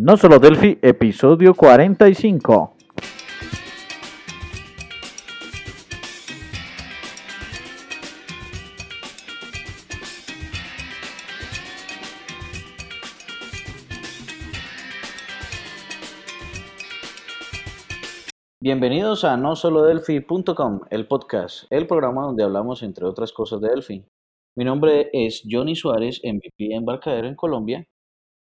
No 0.00 0.16
solo 0.16 0.38
Delphi, 0.38 0.78
episodio 0.80 1.54
45. 1.54 2.76
Bienvenidos 18.60 19.24
a 19.24 19.36
no 19.36 19.56
solo 19.56 19.82
Delphi.com, 19.82 20.82
el 20.90 21.08
podcast, 21.08 21.64
el 21.70 21.88
programa 21.88 22.22
donde 22.22 22.44
hablamos 22.44 22.84
entre 22.84 23.04
otras 23.04 23.32
cosas 23.32 23.60
de 23.60 23.70
Delphi. 23.70 24.04
Mi 24.56 24.64
nombre 24.64 25.10
es 25.12 25.42
Johnny 25.50 25.74
Suárez, 25.74 26.20
MVP 26.22 26.72
Embarcadero 26.72 27.26
en 27.26 27.34
Colombia. 27.34 27.84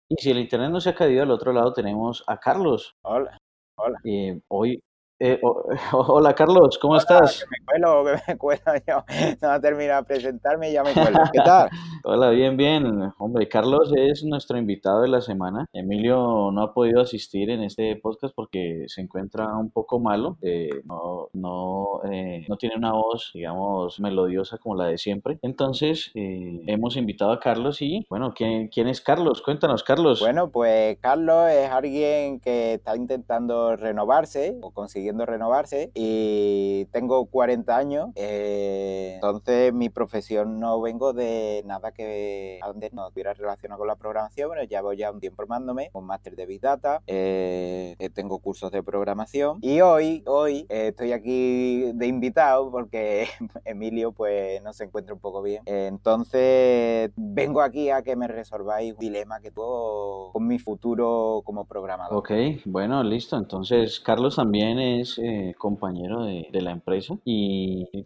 Y 0.09 0.17
si 0.21 0.31
el 0.31 0.39
internet 0.39 0.71
no 0.71 0.81
se 0.81 0.91
ha 0.91 0.95
caído, 0.95 1.23
al 1.23 1.31
otro 1.31 1.53
lado 1.53 1.73
tenemos 1.73 2.23
a 2.27 2.39
Carlos. 2.39 2.95
Hola, 3.03 3.39
hola. 3.77 3.99
Eh, 4.05 4.39
hoy, 4.49 4.83
eh, 5.19 5.41
hola 5.93 6.35
Carlos, 6.35 6.79
¿cómo 6.79 6.97
estás? 6.97 7.47
Me 7.51 7.64
cuelo, 7.75 8.05
que 8.05 8.33
me 8.33 8.39
cuelo 8.39 8.63
yo. 8.87 9.05
No 9.41 9.49
va 9.49 9.55
a 9.55 9.61
terminar 9.61 10.03
de 10.03 10.07
presentarme 10.07 10.71
y 10.71 10.73
ya 10.75 10.83
me 10.83 10.93
cuelo. 10.93 11.19
¿Qué 11.33 11.41
tal? 11.45 11.69
hola, 12.05 12.31
bien, 12.31 12.57
bien. 12.57 13.13
Hombre, 13.19 13.49
Carlos 13.49 13.93
es 13.97 14.25
nuestro 14.25 14.59
invitado 14.59 15.03
de 15.03 15.09
la 15.09 15.21
semana. 15.21 15.67
Emilio 15.73 16.51
no 16.53 16.63
ha 16.63 16.75
podido 16.75 17.01
asistir 17.01 17.51
en 17.51 17.63
este 17.63 17.97
podcast 17.97 18.35
porque 18.35 18.85
se 18.87 19.01
encuentra 19.01 19.47
un 19.57 19.71
poco 19.71 19.99
malo. 19.99 20.39
Eh, 20.43 20.83
no, 20.85 21.29
no, 21.33 22.01
eh, 22.11 22.45
no 22.49 22.57
tiene 22.57 22.77
una 22.77 22.93
voz, 22.93 23.31
digamos, 23.35 24.01
melodiosa 24.01 24.59
como 24.59 24.77
la 24.77 24.87
de 24.87 24.99
siempre. 24.99 25.39
Entonces, 25.43 26.11
eh, 26.15 26.63
hemos 26.67 26.97
invitado 26.97 27.33
a 27.33 27.41
Carlos 27.41 27.83
y, 27.83 28.07
bueno, 28.09 28.33
¿quién, 28.35 28.69
¿quién 28.69 28.89
es 28.89 29.01
Carlos? 29.01 29.43
Cuéntanos, 29.43 29.83
Carlos. 29.83 30.21
Bueno, 30.21 30.51
pues 30.51 30.99
Carlos 31.01 31.51
es 31.51 31.71
alguien 31.71 32.41
que 32.41 32.75
está 32.75 32.97
intentando 32.97 33.77
renovarse 33.77 34.57
o 34.61 34.71
conseguir 34.71 35.15
renovarse 35.15 35.91
y 35.95 36.87
tengo 36.87 37.27
40 37.27 37.64
años, 37.69 38.11
eh, 38.15 39.13
entonces 39.15 39.73
mi 39.73 39.89
profesión 39.89 40.61
no 40.61 40.81
vengo 40.81 41.13
de 41.13 41.63
nada 41.67 41.93
que 41.93 42.59
a 42.63 42.69
donde 42.69 42.91
no 42.93 43.09
estuviera 43.09 43.35
relacionado 43.35 43.79
con 43.79 43.89
la 43.89 43.97
programación, 43.97 44.51
pero 44.51 44.65
llevo 44.65 44.93
ya 44.93 45.11
un 45.11 45.21
tiempo 45.21 45.37
formándome, 45.37 45.91
un 45.93 46.07
máster 46.07 46.37
de 46.37 46.47
Big 46.47 46.61
Data, 46.61 47.03
eh, 47.07 47.97
tengo 48.15 48.39
cursos 48.39 48.71
de 48.71 48.83
programación 48.83 49.59
y 49.61 49.81
hoy, 49.81 50.23
hoy 50.27 50.67
eh, 50.69 50.89
estoy 50.89 51.13
aquí 51.13 51.93
de 51.93 52.07
invitado 52.07 52.71
porque 52.71 53.27
Emilio 53.65 54.13
pues 54.13 54.63
no 54.63 54.73
se 54.73 54.85
encuentra 54.85 55.15
un 55.15 55.21
poco 55.21 55.43
bien, 55.43 55.63
entonces 55.67 57.11
vengo 57.17 57.61
aquí 57.61 57.91
a 57.91 58.03
que 58.03 58.17
me 58.17 58.29
resolváis 58.29 58.93
un 58.93 58.99
dilema 58.99 59.41
que 59.41 59.51
tengo 59.51 60.31
con 60.33 60.47
mi 60.47 60.59
futuro 60.59 61.43
como 61.45 61.65
programador. 61.65 62.19
Ok, 62.19 62.31
bueno, 62.65 63.03
listo, 63.03 63.37
entonces 63.37 64.01
Carlos 64.01 64.37
también 64.37 64.79
es 64.79 65.19
eh, 65.19 65.55
compañero 65.59 66.25
de, 66.25 66.49
la 66.65 66.71
empresa 66.71 67.19
y, 67.25 67.54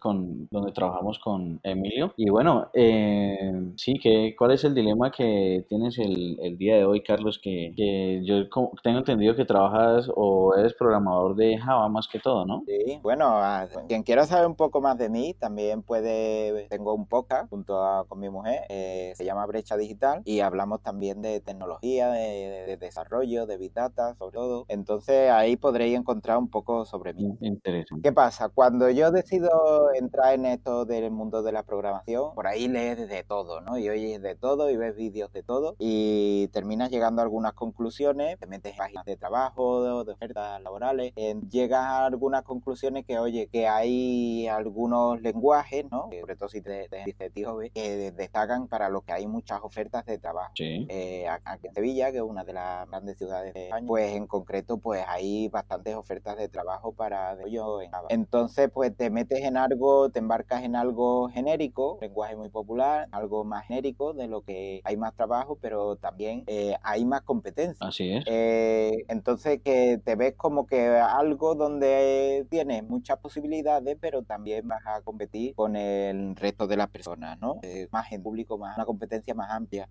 con 0.01 0.49
donde 0.51 0.73
trabajamos 0.73 1.19
con 1.19 1.61
Emilio. 1.63 2.13
Y 2.17 2.31
bueno, 2.31 2.71
eh, 2.75 3.73
sí, 3.77 3.95
que, 4.03 4.35
¿cuál 4.37 4.53
es 4.53 4.65
el 4.65 4.75
dilema 4.75 5.11
que 5.11 5.65
tienes 5.69 5.99
el, 5.99 6.39
el 6.41 6.59
día 6.59 6.77
de 6.77 6.85
hoy, 6.85 7.03
Carlos? 7.03 7.41
Que, 7.43 7.73
que, 7.77 8.23
yo 8.25 8.49
tengo 8.83 8.99
entendido 8.99 9.35
que 9.35 9.45
trabajas 9.45 10.11
o 10.15 10.55
eres 10.55 10.75
programador 10.75 11.37
de 11.37 11.59
Java 11.59 11.89
más 11.89 12.09
que 12.09 12.19
todo, 12.19 12.45
¿no? 12.45 12.63
Sí, 12.67 12.99
bueno, 13.03 13.41
quien 13.89 14.03
quiera 14.03 14.27
saber 14.27 14.47
un 14.47 14.57
poco 14.57 14.81
más 14.81 14.99
de 14.99 15.09
mí, 15.09 15.35
también 15.35 15.83
puede, 15.83 16.67
tengo 16.69 16.95
un 16.95 17.07
podcast 17.07 17.51
junto 17.51 17.83
a, 17.83 18.07
con 18.07 18.19
mi 18.19 18.29
mujer, 18.29 18.62
eh, 18.69 19.12
se 19.17 19.25
llama 19.25 19.47
Brecha 19.47 19.77
Digital 19.77 20.23
y 20.25 20.41
hablamos 20.41 20.83
también 20.83 21.23
de 21.23 21.41
tecnología, 21.41 22.11
de, 22.11 22.65
de 22.67 22.77
desarrollo, 22.77 23.47
de 23.47 23.57
Big 23.57 23.73
Data, 23.73 24.15
sobre 24.17 24.37
todo. 24.37 24.65
Entonces 24.69 25.31
ahí 25.31 25.57
podréis 25.57 25.97
encontrar 25.97 26.39
un 26.39 26.49
poco 26.49 26.85
sobre 26.85 27.15
mí. 27.15 27.37
Interesante. 27.41 28.09
¿Qué 28.09 28.12
pasa? 28.12 28.49
Cuando 28.49 28.91
yo 28.91 29.11
decido 29.39 29.92
entrar 29.94 30.34
en 30.34 30.47
esto 30.47 30.84
del 30.84 31.10
mundo 31.10 31.43
de 31.43 31.53
la 31.53 31.62
programación, 31.62 32.34
por 32.34 32.47
ahí 32.47 32.69
lees 32.69 33.09
de 33.09 33.22
todo, 33.22 33.60
¿no? 33.60 33.78
Y 33.78 33.88
oyes 33.88 34.21
de 34.22 34.34
todo 34.34 34.71
y 34.71 34.76
ves 34.76 34.97
vídeos 34.97 35.32
de 35.32 35.43
todo 35.43 35.76
y 35.78 36.49
terminas 36.49 36.91
llegando 36.91 37.21
a 37.21 37.25
algunas 37.25 37.53
conclusiones, 37.53 38.38
te 38.38 38.47
metes 38.47 38.72
en 38.72 38.78
páginas 38.78 39.04
de 39.04 39.16
trabajo, 39.16 40.04
de, 40.04 40.12
ofertas 40.12 40.60
laborales, 40.62 41.12
llegas 41.50 41.84
a 41.84 42.06
algunas 42.06 42.43
conclusiones 42.43 43.04
que, 43.04 43.19
oye, 43.19 43.48
que 43.48 43.69
hay 43.69 44.47
algunos 44.48 45.21
lenguajes, 45.21 45.84
¿no? 45.91 46.09
Sobre 46.21 46.37
todo 46.37 46.48
si 46.48 46.60
te, 46.60 46.88
dices 47.04 47.32
tío, 47.32 47.59
que 47.72 48.12
destacan 48.12 48.69
para 48.69 48.88
los 48.88 49.04
que 49.04 49.12
hay 49.12 49.27
muchas 49.27 49.60
ofertas 49.62 50.04
de 50.06 50.19
trabajo. 50.19 50.53
Sí. 50.54 50.87
Eh, 50.88 51.27
aquí 51.44 51.66
en 51.69 51.75
Sevilla, 51.75 52.10
que 52.10 52.19
es 52.19 52.22
una 52.22 52.44
de 52.44 52.53
las 52.53 52.88
grandes 52.88 53.19
ciudades 53.19 53.54
de 53.54 53.65
España, 53.65 53.87
pues 53.87 54.15
en 54.15 54.27
concreto, 54.27 54.78
pues 54.78 55.04
hay 55.06 55.48
bastantes 55.48 55.94
ofertas 55.94 56.37
de 56.37 56.48
trabajo 56.48 56.93
para 56.93 57.37
desarrollo 57.37 57.82
en. 57.82 57.91
Entonces, 58.09 58.71
pues 58.72 58.97
te 58.97 59.10
metes 59.10 59.28
en 59.31 59.56
algo, 59.56 60.11
te 60.11 60.19
embarcas 60.19 60.62
en 60.65 60.77
algo 60.77 61.28
genérico, 61.28 61.99
lenguaje 62.00 62.37
muy 62.37 62.49
popular, 62.49 63.09
algo 63.12 63.44
más 63.44 63.66
genérico 63.66 64.15
de 64.15 64.28
lo 64.28 64.43
que 64.43 64.81
hay 64.84 64.97
más 64.97 65.15
trabajo, 65.15 65.59
pero 65.61 65.97
también 65.97 66.44
eh, 66.47 66.77
hay 66.83 67.05
más 67.05 67.22
competencia. 67.22 67.87
Así 67.87 68.11
es. 68.11 68.25
Eh, 68.27 69.05
entonces, 69.09 69.61
que 69.62 70.00
te 70.05 70.16
ves 70.16 70.34
como 70.37 70.66
que 70.66 70.87
algo 70.89 71.55
donde 71.55 72.47
tienes 72.50 72.84
muchas 72.84 73.19
posibilidades, 73.19 73.97
pero 74.00 74.22
también 74.22 74.66
vas 74.66 74.83
a 74.87 75.00
competir 75.03 75.55
con 75.55 75.77
el 75.77 76.34
resto 76.37 76.66
de 76.66 76.77
las 76.77 76.89
personas, 76.89 77.39
¿no? 77.41 77.59
Eh, 77.62 77.89
más 77.93 78.10
en 78.12 78.22
público, 78.22 78.59
más 78.59 78.77
una 78.77 78.87
competencia 78.87 79.34
más 79.34 79.50
amplia. 79.50 79.89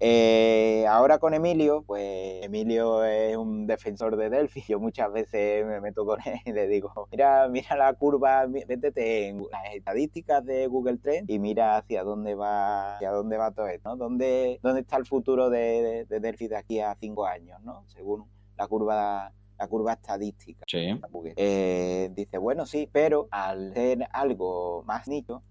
ahora 0.89 1.19
con 1.19 1.33
Emilio, 1.33 1.83
pues 1.85 2.36
Emilio 2.47 3.03
es 3.03 3.37
un 3.37 3.67
defensor 3.67 4.17
de 4.17 4.29
Delphi. 4.29 4.63
Yo 4.67 4.79
muchas 4.79 5.11
veces 5.11 5.65
me 5.65 5.79
meto 5.79 6.05
con 6.05 6.19
él 6.25 6.39
y 6.45 6.51
le 6.51 6.67
digo, 6.67 6.91
mira, 7.11 7.47
mira 7.47 7.75
la 7.75 7.93
curva, 7.93 8.47
métete 8.47 9.27
en 9.27 9.43
las 9.51 9.75
estadísticas 9.75 10.43
de 10.45 10.67
Google 10.67 10.97
Trends 10.97 11.29
y 11.29 11.39
mira 11.39 11.77
hacia 11.77 12.03
dónde 12.03 12.35
va, 12.35 12.95
hacia 12.95 13.11
dónde 13.11 13.37
va 13.37 13.51
todo 13.51 13.67
esto, 13.67 13.89
¿no? 13.89 13.95
¿Dónde, 13.97 14.59
dónde 14.63 14.81
está 14.81 14.97
el 14.97 15.05
futuro 15.05 15.49
de, 15.49 16.05
de, 16.09 16.19
Delphi 16.19 16.47
de 16.47 16.57
aquí 16.57 16.79
a 16.79 16.95
cinco 16.95 17.25
años, 17.25 17.61
¿no? 17.63 17.83
Según 17.87 18.25
la 18.57 18.67
curva 18.67 19.31
la 19.59 19.67
curva 19.67 19.93
estadística. 19.93 20.65
Sí. 20.67 20.99
Eh, 21.35 22.11
dice, 22.13 22.37
bueno, 22.37 22.65
sí, 22.67 22.87
pero 22.91 23.27
al 23.31 23.73
ser 23.73 24.07
algo 24.11 24.83
más 24.83 25.07
nicho, 25.07 25.41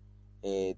eh, 0.42 0.76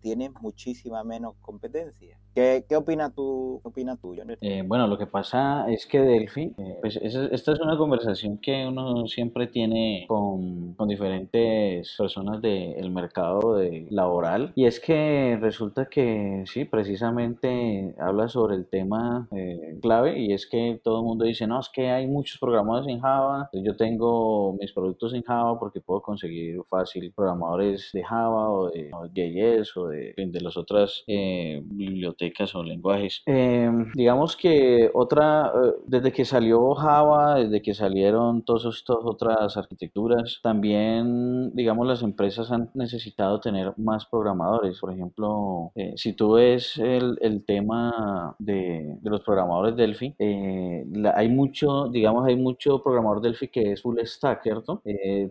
tienes 0.00 0.32
muchísima 0.40 1.02
menos 1.04 1.34
competencia. 1.40 2.18
¿Qué, 2.34 2.64
qué 2.68 2.76
opinas 2.76 3.14
tú, 3.14 3.60
qué 3.62 3.68
opinas 3.68 4.00
tú 4.00 4.14
eh, 4.40 4.62
bueno, 4.66 4.86
lo 4.86 4.98
que 4.98 5.06
pasa 5.06 5.70
es 5.70 5.86
que 5.86 6.00
Delphi, 6.00 6.52
eh, 6.58 6.78
pues 6.80 6.96
esta 6.96 7.52
es 7.52 7.60
una 7.60 7.76
conversación 7.76 8.38
que 8.38 8.66
uno 8.66 9.06
siempre 9.06 9.46
tiene 9.46 10.04
con, 10.08 10.74
con 10.74 10.88
diferentes 10.88 11.94
personas 11.96 12.40
del 12.42 12.90
mercado 12.90 13.56
de, 13.56 13.86
laboral 13.90 14.52
y 14.54 14.66
es 14.66 14.80
que 14.80 15.38
resulta 15.40 15.86
que 15.86 16.44
sí, 16.46 16.64
precisamente 16.64 17.94
habla 17.98 18.28
sobre 18.28 18.56
el 18.56 18.66
tema 18.66 19.28
eh, 19.32 19.78
clave 19.80 20.18
y 20.18 20.32
es 20.32 20.46
que 20.46 20.80
todo 20.82 20.98
el 20.98 21.04
mundo 21.04 21.24
dice, 21.24 21.46
no, 21.46 21.60
es 21.60 21.68
que 21.68 21.90
hay 21.90 22.06
muchos 22.06 22.38
programadores 22.38 22.88
en 22.88 23.00
Java, 23.00 23.48
yo 23.52 23.76
tengo 23.76 24.54
mis 24.60 24.72
productos 24.72 25.14
en 25.14 25.22
Java 25.22 25.58
porque 25.58 25.80
puedo 25.80 26.02
conseguir 26.02 26.60
fácil 26.68 27.12
programadores 27.14 27.90
de 27.92 28.02
Java 28.02 28.50
o 28.50 28.70
de, 28.70 28.90
O 29.76 29.88
de, 29.88 30.14
de 30.16 30.40
las 30.40 30.56
otras 30.56 31.04
bibliotecas 31.06 32.54
o 32.54 32.62
lenguajes. 32.62 33.22
Eh, 33.26 33.70
digamos 33.94 34.36
que 34.36 34.90
otra, 34.92 35.52
eh, 35.54 35.72
desde 35.86 36.12
que 36.12 36.24
salió 36.24 36.74
Java, 36.74 37.36
desde 37.36 37.62
que 37.62 37.74
salieron 37.74 38.42
todas 38.42 38.64
estas 38.64 38.98
otras 39.02 39.56
arquitecturas, 39.56 40.40
también, 40.42 41.54
digamos, 41.54 41.86
las 41.86 42.02
empresas 42.02 42.50
han 42.50 42.70
necesitado 42.74 43.40
tener 43.40 43.72
más 43.76 44.06
programadores. 44.06 44.78
Por 44.80 44.92
ejemplo, 44.92 45.72
eh, 45.74 45.94
si 45.96 46.12
tú 46.12 46.32
ves 46.32 46.78
el, 46.78 47.18
el 47.20 47.44
tema 47.44 48.34
de, 48.38 48.96
de, 49.00 49.10
los 49.10 49.22
programadores 49.22 49.76
Delphi, 49.76 50.14
hay 51.14 51.28
mucho, 51.28 51.88
digamos, 51.88 52.26
hay 52.26 52.36
mucho 52.36 52.82
programador 52.82 53.20
Delphi 53.20 53.48
que 53.48 53.72
es 53.72 53.82
full 53.82 53.98
stack, 54.02 54.42
¿cierto? 54.42 54.82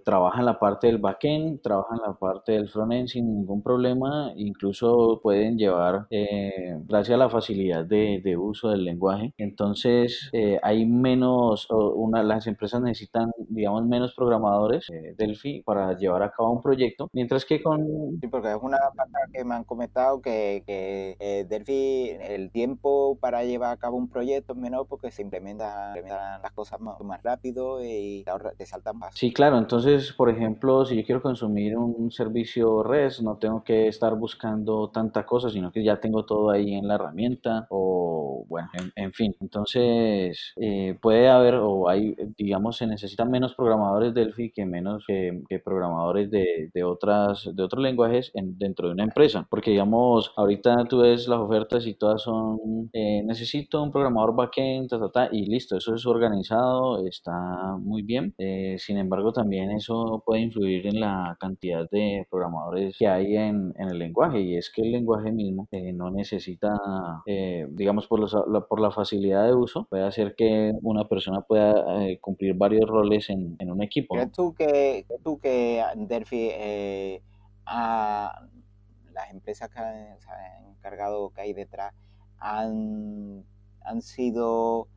trabaja 0.03 0.39
en 0.39 0.45
la 0.45 0.59
parte 0.59 0.87
del 0.87 0.97
backend, 0.97 1.61
trabaja 1.61 1.95
en 1.95 2.01
la 2.01 2.13
parte 2.13 2.53
del 2.53 2.69
frontend 2.69 3.07
sin 3.07 3.25
ningún 3.27 3.61
problema, 3.61 4.12
incluso 4.35 5.19
pueden 5.21 5.57
llevar 5.57 6.07
gracias 6.87 7.15
a 7.15 7.17
la 7.17 7.29
facilidad 7.29 7.85
de, 7.85 8.21
de 8.23 8.37
uso 8.37 8.69
del 8.69 8.83
lenguaje. 8.83 9.33
Entonces, 9.37 10.29
eh, 10.33 10.59
hay 10.61 10.85
menos, 10.85 11.67
una, 11.69 12.23
las 12.23 12.47
empresas 12.47 12.81
necesitan, 12.81 13.31
digamos, 13.49 13.85
menos 13.85 14.13
programadores 14.15 14.89
eh, 14.89 15.15
Delphi 15.17 15.63
para 15.63 15.97
llevar 15.97 16.23
a 16.23 16.31
cabo 16.31 16.51
un 16.51 16.61
proyecto, 16.61 17.09
mientras 17.13 17.45
que 17.45 17.61
con... 17.61 17.85
Sí, 18.19 18.27
porque 18.27 18.49
es 18.49 18.57
una 18.61 18.77
cosa 18.77 19.05
que 19.31 19.43
me 19.43 19.55
han 19.55 19.63
comentado 19.63 20.21
que, 20.21 20.63
que 20.65 21.15
eh, 21.19 21.45
Delphi, 21.47 22.09
el 22.21 22.51
tiempo 22.51 23.17
para 23.19 23.43
llevar 23.43 23.71
a 23.71 23.77
cabo 23.77 23.97
un 23.97 24.09
proyecto 24.09 24.53
es 24.53 24.59
menor 24.59 24.87
porque 24.87 25.11
se 25.11 25.21
implementan, 25.21 25.95
las 26.41 26.51
cosas 26.53 26.79
más, 26.79 26.99
más 27.01 27.21
rápido 27.23 27.83
y 27.83 28.25
te 28.57 28.65
saltan 28.65 28.97
más. 28.97 29.13
Sí, 29.15 29.31
claro. 29.33 29.57
Entonces, 29.57 30.13
por 30.13 30.29
ejemplo, 30.29 30.85
si 30.85 30.97
yo 30.97 31.03
quiero 31.05 31.21
consumir 31.21 31.77
un 31.77 32.11
servicio 32.11 32.83
REST, 32.83 33.21
no 33.21 33.37
tengo 33.37 33.63
que 33.63 33.87
estar 33.87 34.02
buscando 34.11 34.89
tanta 34.91 35.25
cosa, 35.25 35.49
sino 35.49 35.71
que 35.71 35.83
ya 35.83 35.99
tengo 35.99 36.25
todo 36.25 36.49
ahí 36.51 36.73
en 36.73 36.87
la 36.87 36.95
herramienta 36.95 37.67
o 37.69 38.45
bueno, 38.47 38.69
en, 38.95 39.13
fin. 39.13 39.35
Entonces, 39.39 40.53
eh, 40.57 40.97
puede 41.01 41.29
haber 41.29 41.55
o 41.55 41.89
hay, 41.89 42.15
digamos, 42.37 42.77
se 42.77 42.87
necesitan 42.87 43.31
menos 43.31 43.55
programadores 43.55 44.13
Delphi 44.13 44.51
que 44.51 44.65
menos 44.65 45.03
que, 45.07 45.41
programadores 45.63 46.29
de, 46.31 46.69
de, 46.73 46.83
otras, 46.83 47.49
de 47.53 47.63
otros 47.63 47.81
lenguajes 47.81 48.31
en, 48.33 48.57
dentro 48.57 48.87
de 48.87 48.93
una 48.93 49.03
empresa. 49.03 49.47
Porque, 49.49 49.71
digamos, 49.71 50.31
ahorita 50.35 50.85
tú 50.89 50.99
ves 50.99 51.27
las 51.27 51.39
ofertas 51.39 51.85
y 51.87 51.95
todas 51.95 52.21
son, 52.21 52.89
eh, 52.93 53.23
necesito 53.23 53.81
un 53.81 53.91
programador 53.91 54.35
backend, 54.35 54.89
ta, 54.89 54.99
ta, 54.99 55.11
ta, 55.11 55.29
y 55.31 55.45
listo, 55.45 55.77
eso 55.77 55.95
es 55.95 56.05
organizado, 56.05 57.05
está 57.07 57.77
muy 57.79 58.01
bien. 58.03 58.33
Eh, 58.37 58.75
sin 58.79 58.97
embargo, 58.97 59.31
también 59.31 59.71
eso 59.71 60.21
puede 60.25 60.41
influir 60.41 60.87
en 60.87 60.99
la 60.99 61.37
cantidad 61.39 61.89
de 61.89 62.27
programadores 62.29 62.97
que 62.97 63.07
hay 63.07 63.35
en, 63.35 63.73
en 63.77 63.89
el 63.89 63.92
lenguaje 63.99 64.39
y 64.41 64.57
es 64.57 64.69
que 64.69 64.81
el 64.81 64.91
lenguaje 64.91 65.31
mismo 65.31 65.67
eh, 65.71 65.93
no 65.93 66.09
necesita, 66.11 66.73
eh, 67.25 67.67
digamos, 67.69 68.07
por, 68.07 68.19
la, 68.19 68.61
por 68.61 68.79
la 68.79 68.91
facilidad 68.91 69.45
de 69.45 69.53
uso, 69.53 69.85
puede 69.89 70.03
hacer 70.03 70.35
que 70.35 70.71
una 70.81 71.07
persona 71.07 71.41
pueda 71.41 72.05
eh, 72.05 72.19
cumplir 72.19 72.55
varios 72.55 72.89
roles 72.89 73.29
en, 73.29 73.55
en 73.59 73.71
un 73.71 73.81
equipo. 73.81 74.15
¿Crees 74.15 74.31
tú 74.31 74.53
que, 74.53 75.05
tú 75.23 75.39
que 75.39 75.83
Delphi, 75.95 76.51
a 77.65 78.47
las 79.13 79.31
empresas 79.31 79.69
que 79.69 79.79
han, 79.79 80.19
se 80.19 80.29
han 80.29 80.65
encargado 80.75 81.29
que 81.29 81.41
hay 81.41 81.53
detrás, 81.53 81.93
han, 82.39 83.43
han 83.83 84.01
sido 84.01 84.87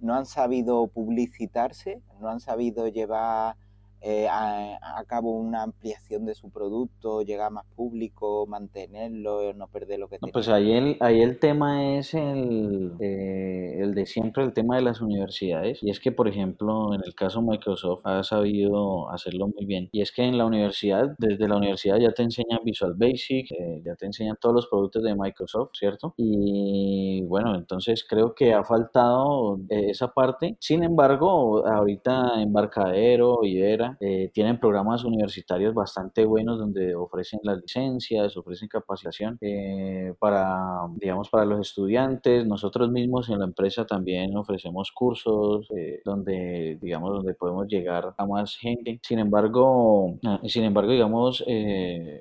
no 0.00 0.14
han 0.14 0.26
sabido 0.26 0.86
publicitarse, 0.86 2.00
no 2.20 2.28
han 2.28 2.40
sabido 2.40 2.88
llevar 2.88 3.56
eh, 4.02 4.26
a, 4.30 5.04
cabo 5.06 5.32
una 5.32 5.62
ampliación 5.62 6.24
de 6.24 6.34
su 6.34 6.50
producto, 6.50 7.22
llegar 7.22 7.48
a 7.48 7.50
más 7.50 7.64
público, 7.74 8.46
mantenerlo, 8.46 9.52
no 9.54 9.66
perder 9.66 9.98
lo 9.98 10.08
que 10.08 10.18
no, 10.22 10.28
Pues 10.32 10.48
ahí 10.48 10.72
el, 10.72 10.96
ahí 11.00 11.20
el 11.20 11.38
tema 11.38 11.96
es 11.96 12.14
el, 12.14 12.92
eh, 13.00 13.76
el 13.80 13.94
de 13.94 14.06
siempre, 14.06 14.44
el 14.44 14.52
tema 14.52 14.76
de 14.76 14.82
las 14.82 15.00
universidades. 15.00 15.82
Y 15.82 15.90
es 15.90 16.00
que, 16.00 16.12
por 16.12 16.28
ejemplo, 16.28 16.94
en 16.94 17.00
el 17.04 17.14
caso 17.14 17.42
Microsoft 17.42 18.00
ha 18.04 18.22
sabido 18.22 19.10
hacerlo 19.10 19.48
muy 19.48 19.66
bien. 19.66 19.88
Y 19.92 20.00
es 20.00 20.12
que 20.12 20.22
en 20.22 20.38
la 20.38 20.46
universidad, 20.46 21.14
desde 21.18 21.48
la 21.48 21.56
universidad 21.56 21.98
ya 21.98 22.12
te 22.12 22.22
enseñan 22.22 22.60
Visual 22.64 22.94
Basic, 22.96 23.50
eh, 23.52 23.82
ya 23.84 23.96
te 23.96 24.06
enseñan 24.06 24.36
todos 24.40 24.54
los 24.54 24.66
productos 24.68 25.02
de 25.02 25.14
Microsoft, 25.14 25.70
¿cierto? 25.74 26.14
Y 26.16 27.22
bueno, 27.22 27.54
entonces 27.54 28.04
creo 28.08 28.34
que 28.34 28.54
ha 28.54 28.64
faltado 28.64 29.58
esa 29.68 30.12
parte. 30.12 30.56
Sin 30.60 30.84
embargo, 30.84 31.66
ahorita 31.66 32.40
Embarcadero, 32.40 33.40
Ibera, 33.42 33.89
eh, 34.00 34.30
tienen 34.32 34.58
programas 34.58 35.04
universitarios 35.04 35.74
bastante 35.74 36.24
buenos 36.24 36.58
donde 36.58 36.94
ofrecen 36.94 37.40
las 37.42 37.60
licencias, 37.60 38.36
ofrecen 38.36 38.68
capacitación 38.68 39.38
eh, 39.40 40.14
para, 40.18 40.86
digamos, 40.96 41.28
para 41.28 41.44
los 41.44 41.60
estudiantes. 41.60 42.46
Nosotros 42.46 42.90
mismos 42.90 43.28
en 43.28 43.40
la 43.40 43.44
empresa 43.46 43.86
también 43.86 44.36
ofrecemos 44.36 44.92
cursos 44.92 45.66
eh, 45.76 46.00
donde, 46.04 46.78
digamos, 46.80 47.12
donde 47.12 47.34
podemos 47.34 47.66
llegar 47.68 48.14
a 48.16 48.26
más 48.26 48.56
gente. 48.56 49.00
Sin 49.02 49.18
embargo, 49.18 50.18
ah, 50.24 50.40
sin 50.44 50.64
embargo, 50.64 50.92
digamos, 50.92 51.42
en, 51.46 52.18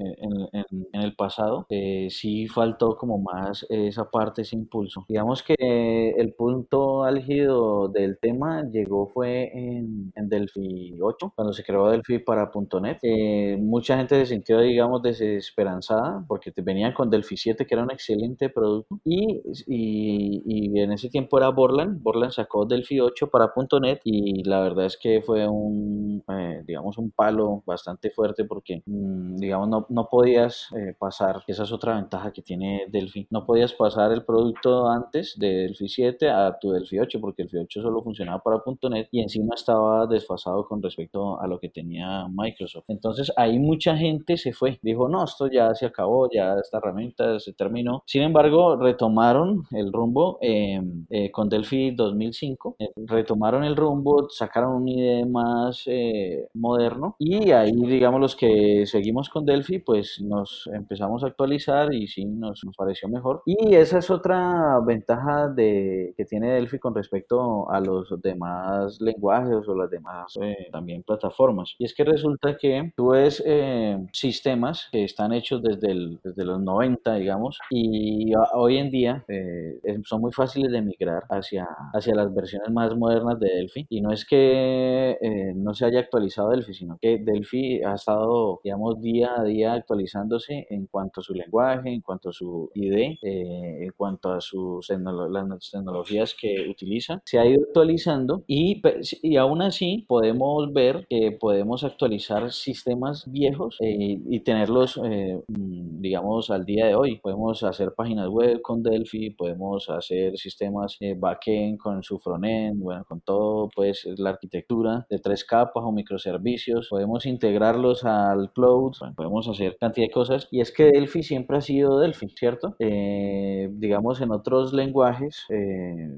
en, 0.52 1.02
el 1.02 1.16
pasado 1.16 1.66
sí 2.10 2.48
faltó 2.48 2.98
como 2.98 3.18
más 3.20 3.66
esa 3.70 4.10
parte, 4.10 4.42
ese 4.42 4.56
impulso. 4.56 5.06
Digamos 5.08 5.44
que 5.44 6.12
el 6.18 6.34
punto 6.34 7.04
álgido 7.04 7.88
del 7.88 8.18
tema 8.20 8.64
llegó 8.70 9.08
fue 9.08 9.52
en, 9.54 10.12
en 10.16 10.30
Delphi 10.30 11.00
8, 11.02 11.34
cuando 11.36 11.54
se 11.54 11.59
creó 11.64 11.90
Delphi 11.90 12.20
para 12.20 12.52
.NET, 12.82 13.00
eh, 13.04 13.58
mucha 13.60 13.98
gente 13.98 14.16
se 14.16 14.28
sintió, 14.28 14.60
digamos, 14.60 15.02
desesperanzada 15.02 16.24
porque 16.28 16.52
te 16.52 16.62
venían 16.62 16.94
con 16.94 17.10
Delphi 17.10 17.38
7, 17.38 17.66
que 17.66 17.76
era 17.76 17.84
un 17.84 17.92
excelente 17.92 18.50
producto, 18.50 19.00
y, 19.04 19.42
y, 19.68 20.80
en 20.80 20.92
ese 20.92 21.10
tiempo 21.10 21.38
era 21.38 21.50
Borland, 21.50 22.02
Borland 22.02 22.32
sacó 22.32 22.66
Delphi 22.66 23.00
8 23.00 23.28
para 23.30 23.52
.NET 23.82 24.02
y 24.04 24.44
la 24.44 24.62
verdad 24.62 24.86
es 24.86 24.98
que 24.98 25.22
fue 25.22 25.48
un, 25.48 26.24
eh, 26.28 26.64
digamos, 26.66 26.98
un 26.98 27.12
palo 27.12 27.64
bastante 27.66 28.12
fuerte 28.12 28.46
porque, 28.46 28.82
mm, 28.86 29.38
digamos, 29.38 29.70
no, 29.70 29.86
no 29.90 30.08
podías 30.10 30.68
eh, 30.76 30.96
pasar, 30.98 31.44
esa 31.48 31.64
es 31.64 31.72
otra 31.72 31.96
ventaja 31.96 32.32
que 32.32 32.42
tiene 32.42 32.86
Delphi, 32.90 33.28
no 33.30 33.46
podías 33.46 33.74
pasar 33.74 34.12
el 34.12 34.24
producto 34.24 34.88
antes 34.88 35.36
de 35.38 35.48
Delphi 35.48 35.90
7 35.90 36.30
a 36.30 36.58
tu 36.60 36.72
Delphi 36.72 37.00
8 37.00 37.20
porque 37.20 37.44
Delphi 37.44 37.58
8 37.58 37.82
solo 37.82 38.04
funcionaba 38.04 38.42
para 38.42 38.62
.NET 38.90 39.08
y 39.12 39.22
encima 39.22 39.56
estaba 39.56 40.08
desfasado 40.08 40.68
con 40.68 40.82
respecto 40.82 41.40
a 41.40 41.48
lo 41.50 41.60
que 41.60 41.70
tenía 41.70 42.28
Microsoft. 42.32 42.86
Entonces 42.88 43.32
ahí 43.36 43.60
mucha 43.60 43.98
gente 43.98 44.38
se 44.38 44.54
fue, 44.54 44.80
dijo, 44.82 45.10
no, 45.10 45.24
esto 45.24 45.48
ya 45.48 45.74
se 45.74 45.86
acabó, 45.86 46.30
ya 46.32 46.56
esta 46.56 46.78
herramienta 46.78 47.40
se 47.40 47.54
terminó. 47.54 48.04
Sin 48.06 48.22
embargo, 48.22 48.76
retomaron 48.78 49.64
el 49.72 49.92
rumbo 49.92 50.38
em, 50.42 51.06
eh, 51.10 51.32
con 51.32 51.50
Delphi 51.50 51.92
2005, 51.92 52.76
eh, 52.80 52.90
retomaron 53.06 53.64
el 53.64 53.76
rumbo, 53.76 54.30
sacaron 54.30 54.76
un 54.76 54.88
IDE 54.88 55.26
más 55.26 55.84
eh, 55.88 56.48
moderno 56.54 57.16
y 57.20 57.52
ahí, 57.52 57.72
digamos, 57.72 58.22
los 58.22 58.36
que 58.36 58.86
seguimos 58.86 59.30
con 59.30 59.46
Delphi, 59.46 59.80
pues 59.80 60.22
nos 60.22 60.70
empezamos 60.74 61.24
a 61.24 61.28
actualizar 61.28 61.94
y 61.94 62.08
sí, 62.08 62.26
nos, 62.26 62.64
nos 62.64 62.76
pareció 62.76 63.10
mejor. 63.10 63.42
Y 63.46 63.76
esa 63.76 64.00
es 64.00 64.10
otra 64.10 64.80
ventaja 64.86 65.48
de, 65.48 66.14
que 66.16 66.26
tiene 66.26 66.52
Delphi 66.54 66.80
con 66.80 66.96
respecto 66.96 67.70
a 67.70 67.80
los 67.80 68.10
demás 68.22 69.00
lenguajes 69.02 69.68
o 69.68 69.76
las 69.76 69.90
demás 69.90 70.38
también 70.72 71.04
plataformas 71.04 71.39
formas. 71.40 71.74
Y 71.80 71.86
es 71.86 71.94
que 71.94 72.04
resulta 72.04 72.58
que 72.58 72.92
tú 72.98 73.12
ves 73.12 73.42
eh, 73.46 73.98
sistemas 74.12 74.90
que 74.92 75.06
están 75.06 75.32
hechos 75.32 75.64
desde, 75.64 75.90
el, 75.90 76.20
desde 76.22 76.44
los 76.44 76.60
90, 76.60 77.16
digamos, 77.16 77.58
y 77.70 78.34
hoy 78.54 78.76
en 78.78 78.92
día 78.92 79.24
eh, 79.30 79.80
son 80.04 80.20
muy 80.20 80.34
fáciles 80.34 80.70
de 80.70 80.82
migrar 80.82 81.24
hacia, 81.30 81.66
hacia 81.94 82.14
las 82.14 82.34
versiones 82.36 82.70
más 82.72 82.94
modernas 82.94 83.40
de 83.40 83.48
Delphi. 83.56 83.88
Y 83.90 84.02
no 84.02 84.12
es 84.12 84.26
que 84.26 85.18
eh, 85.22 85.54
no 85.56 85.74
se 85.74 85.86
haya 85.86 86.02
actualizado 86.02 86.50
Delphi, 86.50 86.74
sino 86.74 86.98
que 87.00 87.20
Delphi 87.20 87.84
ha 87.84 87.94
estado, 87.94 88.60
digamos, 88.62 89.00
día 89.00 89.32
a 89.38 89.44
día 89.46 89.72
actualizándose 89.76 90.68
en 90.70 90.88
cuanto 90.88 91.22
a 91.22 91.24
su 91.24 91.34
lenguaje, 91.34 91.90
en 91.90 92.02
cuanto 92.02 92.30
a 92.30 92.34
su 92.34 92.70
ID, 92.76 93.18
en 93.22 93.92
cuanto 93.96 94.34
a 94.34 94.42
sus 94.42 94.90
las 94.90 95.72
tecnologías 95.72 96.36
que 96.38 96.68
utiliza. 96.70 97.22
Se 97.24 97.40
ha 97.40 97.46
ido 97.46 97.62
actualizando 97.66 98.44
y, 98.46 98.82
y 99.22 99.38
aún 99.38 99.62
así 99.62 100.04
podemos 100.06 100.74
ver 100.74 101.08
que 101.10 101.29
podemos 101.32 101.84
actualizar 101.84 102.52
sistemas 102.52 103.30
viejos 103.32 103.78
eh, 103.82 104.20
y 104.28 104.40
tenerlos, 104.42 105.00
eh, 105.04 105.40
mm, 105.48 106.02
digamos, 106.02 106.50
al 106.50 106.66
día 106.66 106.88
de 106.88 106.96
hoy. 106.96 107.20
Podemos 107.20 107.64
hacer 107.64 107.94
páginas 107.96 108.28
web 108.30 108.62
con 108.62 108.84
Delphi, 108.84 109.32
podemos 109.32 109.90
hacer 109.90 110.38
sistemas 110.38 110.98
eh, 111.00 111.16
backend 111.18 111.78
con 111.78 112.04
su 112.04 112.20
frontend, 112.20 112.82
bueno, 112.82 113.04
con 113.06 113.22
todo, 113.22 113.70
pues, 113.76 114.08
la 114.18 114.32
arquitectura 114.32 115.06
de 115.10 115.20
tres 115.20 115.44
capas 115.44 115.84
o 115.86 115.92
microservicios. 115.92 116.88
Podemos 116.90 117.26
integrarlos 117.26 118.04
al 118.06 118.52
cloud, 118.54 118.94
podemos 119.16 119.48
hacer 119.48 119.78
cantidad 119.80 120.08
de 120.08 120.12
cosas. 120.12 120.48
Y 120.52 120.62
es 120.62 120.72
que 120.72 120.86
Delphi 120.86 121.24
siempre 121.24 121.58
ha 121.58 121.62
sido 121.62 122.00
Delphi, 122.00 122.30
¿cierto? 122.30 122.76
digamos, 122.80 124.22
en 124.22 124.32
otros 124.32 124.74
lenguajes 124.74 125.46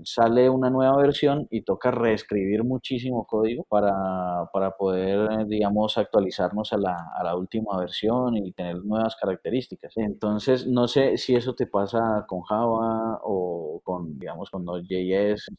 sale 0.04 0.50
una 0.50 0.70
nueva 0.70 0.98
versión 0.98 1.48
y 1.50 1.62
toca 1.64 1.92
reescribir 1.92 2.64
muchísimo 2.64 3.26
código 3.26 3.66
para, 3.70 3.94
para 4.54 4.72
poder 4.72 5.01
poder, 5.02 5.48
digamos, 5.48 5.98
actualizarnos 5.98 6.74
a 6.74 6.78
la, 6.78 6.96
a 7.18 7.24
la 7.24 7.36
última 7.36 7.78
versión 7.80 8.38
y 8.38 8.52
tener 8.54 8.84
nuevas 8.84 9.16
características. 9.16 9.94
Entonces, 9.98 10.68
no 10.68 10.88
sé 10.88 11.18
si 11.18 11.36
eso 11.36 11.54
te 11.56 11.68
pasa 11.68 12.26
con 12.28 12.42
Java 12.42 13.20
o 13.24 13.82
con, 13.84 14.18
digamos, 14.20 14.50
con 14.50 14.66
Node.js 14.66 15.50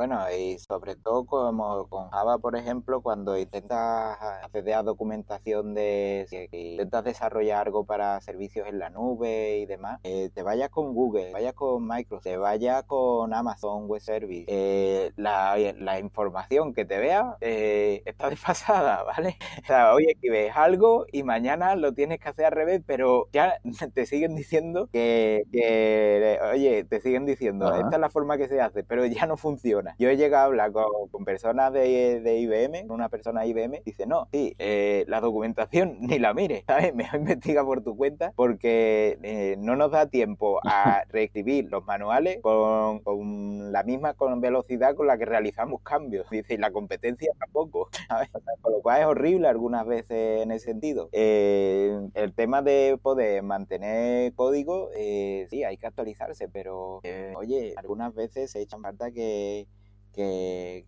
bueno, 0.00 0.18
y 0.34 0.56
sobre 0.58 0.96
todo 0.96 1.26
como 1.26 1.86
con 1.88 2.08
Java, 2.08 2.38
por 2.38 2.56
ejemplo, 2.56 3.02
cuando 3.02 3.36
intentas 3.36 4.16
acceder 4.42 4.76
a 4.76 4.82
documentación 4.82 5.74
de 5.74 6.24
si 6.30 6.48
intentas 6.52 7.04
desarrollar 7.04 7.66
algo 7.66 7.84
para 7.84 8.18
servicios 8.22 8.66
en 8.66 8.78
la 8.78 8.88
nube 8.88 9.58
y 9.58 9.66
demás, 9.66 10.00
eh, 10.02 10.30
te 10.32 10.42
vayas 10.42 10.70
con 10.70 10.94
Google, 10.94 11.26
te 11.26 11.32
vayas 11.34 11.52
con 11.52 11.86
Microsoft, 11.86 12.24
te 12.24 12.38
vayas 12.38 12.84
con 12.84 13.34
Amazon 13.34 13.88
Web 13.88 14.00
Service, 14.00 14.46
eh, 14.48 15.12
la, 15.16 15.54
la, 15.78 15.98
información 15.98 16.72
que 16.72 16.86
te 16.86 16.98
vea 16.98 17.36
eh, 17.42 18.02
está 18.06 18.30
desfasada, 18.30 19.02
¿vale? 19.02 19.36
O 19.62 19.66
sea, 19.66 19.92
hoy 19.92 20.06
escribes 20.08 20.56
algo 20.56 21.04
y 21.12 21.24
mañana 21.24 21.76
lo 21.76 21.92
tienes 21.92 22.20
que 22.20 22.30
hacer 22.30 22.46
al 22.46 22.52
revés, 22.52 22.80
pero 22.86 23.28
ya 23.34 23.60
te 23.94 24.06
siguen 24.06 24.34
diciendo 24.34 24.88
que, 24.90 25.42
que 25.52 26.38
oye, 26.54 26.84
te 26.84 27.02
siguen 27.02 27.26
diciendo, 27.26 27.74
esta 27.74 27.96
es 27.96 28.00
la 28.00 28.08
forma 28.08 28.38
que 28.38 28.48
se 28.48 28.62
hace, 28.62 28.82
pero 28.82 29.04
ya 29.04 29.26
no 29.26 29.36
funciona. 29.36 29.89
Personas. 29.90 29.98
Yo 29.98 30.08
he 30.08 30.16
llegado 30.16 30.42
a 30.42 30.46
hablar 30.46 30.72
con, 30.72 31.24
personas 31.24 31.72
de, 31.72 32.20
de, 32.20 32.38
IBM, 32.38 32.90
una 32.90 33.08
persona 33.08 33.42
de 33.42 33.48
IBM, 33.48 33.82
dice, 33.84 34.06
no, 34.06 34.28
sí, 34.32 34.54
eh, 34.58 35.04
la 35.06 35.20
documentación 35.20 35.98
ni 36.00 36.18
la 36.18 36.34
mire, 36.34 36.64
¿sabes? 36.66 36.94
Me 36.94 37.06
investiga 37.12 37.64
por 37.64 37.82
tu 37.82 37.96
cuenta 37.96 38.32
porque 38.36 39.18
eh, 39.22 39.56
no 39.58 39.76
nos 39.76 39.90
da 39.90 40.06
tiempo 40.06 40.60
a 40.64 41.04
reescribir 41.08 41.66
los 41.70 41.84
manuales 41.84 42.40
con, 42.42 43.00
con, 43.00 43.72
la 43.72 43.82
misma 43.82 44.14
con 44.14 44.40
velocidad 44.40 44.94
con 44.94 45.06
la 45.06 45.18
que 45.18 45.26
realizamos 45.26 45.82
cambios. 45.82 46.28
Dice, 46.30 46.54
y 46.54 46.56
la 46.56 46.70
competencia 46.70 47.32
tampoco, 47.38 47.88
¿sabes? 48.08 48.30
con 48.60 48.72
lo 48.72 48.80
cual 48.80 49.00
es 49.00 49.06
horrible 49.06 49.48
algunas 49.48 49.86
veces 49.86 50.42
en 50.42 50.50
ese 50.52 50.66
sentido. 50.66 51.08
Eh, 51.12 52.08
el 52.14 52.32
tema 52.34 52.62
de 52.62 52.98
poder 53.00 53.42
mantener 53.42 54.32
código, 54.34 54.90
sí, 54.94 55.64
hay 55.64 55.76
que 55.76 55.86
actualizarse, 55.86 56.48
pero 56.48 57.00
oye, 57.36 57.74
algunas 57.76 58.14
veces 58.14 58.50
se 58.50 58.60
echan 58.60 58.82
falta 58.82 59.10
que, 59.10 59.66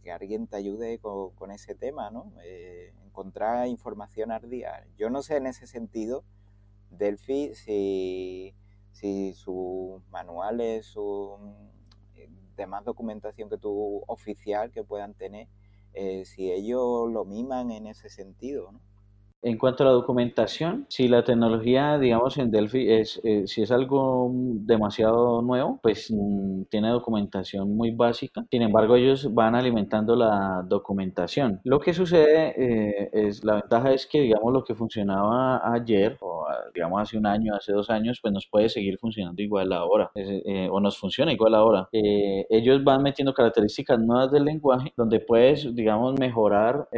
que, 0.03 0.13
alguien 0.13 0.47
te 0.47 0.57
ayude 0.57 0.99
con, 0.99 1.51
ese 1.51 1.75
tema, 1.75 2.11
¿no? 2.11 2.33
Eh, 2.45 2.93
encontrar 3.05 3.67
información 3.69 4.31
ardía. 4.31 4.87
Yo 4.97 5.11
no 5.11 5.23
sé 5.23 5.37
en 5.37 5.47
ese 5.47 5.67
sentido, 5.67 6.25
Delphi, 6.91 7.55
si, 7.55 8.55
si 8.91 9.33
sus 9.35 10.03
manuales, 10.11 10.87
su 10.87 11.39
eh, 12.15 12.29
demás 12.57 12.85
documentación 12.85 13.49
que 13.49 13.59
tú 13.59 14.03
oficial 14.07 14.71
que 14.71 14.85
puedan 14.85 15.15
tener, 15.15 15.49
eh, 15.95 16.25
si 16.25 16.51
ellos 16.51 17.11
lo 17.11 17.25
miman 17.25 17.71
en 17.71 17.87
ese 17.87 18.09
sentido, 18.09 18.73
¿no? 18.73 18.81
En 19.45 19.59
cuanto 19.59 19.83
a 19.83 19.87
la 19.87 19.93
documentación, 19.93 20.87
si 20.89 21.09
la 21.09 21.25
tecnología, 21.25 21.99
digamos, 21.99 22.39
en 22.39 22.53
Delphi 22.53 22.89
es, 22.93 23.21
eh, 23.25 23.43
si 23.49 23.63
es 23.63 23.73
algo 23.73 24.31
demasiado 24.33 25.43
nuevo, 25.43 25.81
pues 25.83 26.13
mm, 26.13 26.63
tiene 26.71 26.91
documentación 26.91 27.77
muy 27.77 27.91
básica. 27.91 28.47
Sin 28.53 28.63
embargo, 28.63 28.95
ellos 28.95 29.35
van 29.35 29.57
alimentando 29.57 30.15
la 30.15 30.63
documentación. 30.65 31.61
Lo 31.65 31.81
que 31.81 31.93
sucede 31.93 32.55
eh, 32.57 33.11
es, 33.13 33.45
la 33.45 33.55
ventaja 33.55 33.93
es 33.93 34.07
que, 34.07 34.21
digamos, 34.21 34.53
lo 34.53 34.63
que 34.63 34.77
funcionaba 34.77 35.61
ayer, 35.75 36.17
o 36.21 36.47
digamos 36.73 37.03
hace 37.03 37.19
un 37.19 37.27
año, 37.27 37.53
hace 37.57 37.73
dos 37.73 37.91
años, 37.91 38.21
pues 38.23 38.33
nos 38.33 38.47
puede 38.47 38.69
seguir 38.69 38.97
funcionando 38.99 39.43
igual 39.43 39.73
ahora, 39.73 40.13
eh, 40.15 40.69
o 40.71 40.79
nos 40.79 40.97
funciona 40.99 41.33
igual 41.33 41.57
ahora. 41.57 41.89
ellos 41.93 42.85
van 42.85 43.03
metiendo 43.03 43.35
características 43.35 43.99
nuevas 43.99 44.31
del 44.31 44.45
lenguaje, 44.45 44.93
donde 44.97 45.19
puedes, 45.19 45.75
digamos, 45.75 46.19
mejorar 46.19 46.89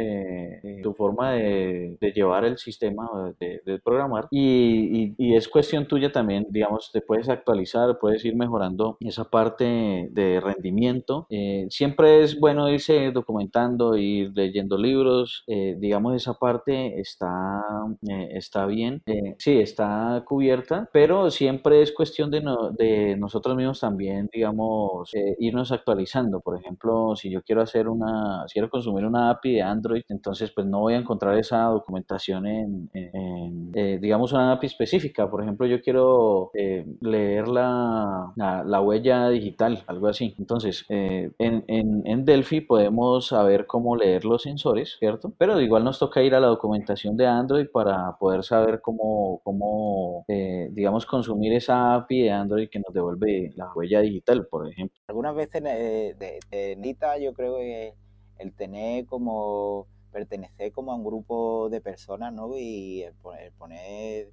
tu 0.83 0.93
forma 0.93 1.31
de 1.31 1.97
llevar 2.13 2.34
el 2.43 2.57
sistema 2.57 3.07
de, 3.39 3.79
programar 3.83 4.27
y, 4.31 5.13
es 5.35 5.47
cuestión 5.47 5.87
tuya 5.87 6.11
también, 6.11 6.47
digamos, 6.49 6.91
te 6.91 7.01
puedes 7.01 7.29
actualizar, 7.29 7.97
puedes 7.99 8.23
ir 8.25 8.35
mejorando 8.35 8.97
esa 8.99 9.25
parte 9.25 10.07
de 10.11 10.39
rendimiento. 10.39 11.27
Eh, 11.29 11.67
siempre 11.69 12.23
es 12.23 12.39
bueno 12.39 12.69
irse 12.69 13.11
documentando, 13.11 13.95
ir 13.97 14.31
leyendo 14.33 14.77
libros, 14.77 15.43
eh, 15.47 15.75
digamos, 15.79 16.15
esa 16.15 16.35
parte 16.35 16.99
está, 16.99 17.61
eh, 18.09 18.29
está 18.31 18.65
bien, 18.65 19.03
sí, 19.37 19.59
está 19.59 20.23
cubierta, 20.25 20.89
pero 20.91 21.29
siempre 21.31 21.81
es 21.81 21.91
cuestión 21.91 22.31
de, 22.31 22.41
de 22.77 23.15
nosotros 23.17 23.55
mismos 23.55 23.79
también, 23.79 24.29
digamos, 24.31 25.11
irnos 25.39 25.71
actualizando. 25.71 26.41
Por 26.41 26.57
ejemplo, 26.57 27.15
si 27.15 27.29
yo 27.29 27.41
quiero 27.41 27.61
hacer 27.61 27.87
una, 27.87 28.47
si 28.47 28.53
quiero 28.53 28.69
consumir 28.69 29.05
una 29.05 29.29
API 29.29 29.53
de 29.53 29.61
Android, 29.61 30.03
entonces 30.09 30.51
pues 30.51 30.65
no 30.67 30.81
voy 30.81 30.93
a 30.93 30.97
encontrar 30.97 31.37
esa 31.37 31.63
documentación 31.65 32.24
en, 32.33 32.89
eh, 32.93 33.99
digamos, 34.01 34.33
una 34.33 34.53
API 34.53 34.67
específica. 34.67 35.29
Por 35.29 35.41
ejemplo, 35.41 35.65
yo 35.67 35.81
quiero 35.81 36.51
eh, 36.53 36.85
leer 37.01 37.47
la, 37.47 38.33
la, 38.35 38.81
huella 38.81 39.29
digital, 39.29 39.83
algo 39.87 40.07
así. 40.07 40.35
Entonces, 40.39 40.85
eh, 40.89 41.31
en, 41.39 41.63
en, 41.67 42.25
Delphi 42.25 42.61
podemos 42.61 43.27
saber 43.27 43.67
cómo 43.67 43.95
leer 43.95 44.25
los 44.25 44.43
sensores, 44.43 44.95
¿cierto? 44.99 45.33
Pero 45.37 45.59
igual 45.61 45.83
nos 45.83 45.99
toca 45.99 46.23
ir 46.23 46.33
a 46.35 46.39
la 46.39 46.47
documentación 46.47 47.17
de 47.17 47.27
Android 47.27 47.67
para 47.71 48.17
poder 48.17 48.43
saber 48.43 48.81
cómo, 48.81 49.41
cómo 49.43 50.25
digamos, 50.27 51.05
consumir 51.05 51.53
esa 51.53 51.95
API 51.95 52.23
de 52.23 52.31
Android 52.31 52.69
que 52.69 52.79
nos 52.79 52.93
devuelve 52.93 53.53
la 53.55 53.71
huella 53.73 54.01
digital, 54.01 54.47
por 54.47 54.67
ejemplo. 54.67 54.99
Algunas 55.07 55.35
veces 55.35 55.63
de, 55.63 56.39
de, 56.51 56.75
Nita 56.77 57.17
yo 57.17 57.33
creo 57.33 57.57
que 57.57 57.93
el 58.39 58.53
tener 58.53 59.05
como 59.05 59.87
pertenecer 60.15 60.71
como 60.71 60.93
a 60.93 60.95
un 60.95 61.03
grupo 61.03 61.67
de 61.69 61.81
personas, 61.81 62.31
¿no? 62.31 62.57
Y 62.57 63.03
el 63.03 63.13
poner, 63.57 64.31